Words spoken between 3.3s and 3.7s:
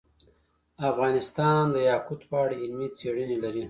لري.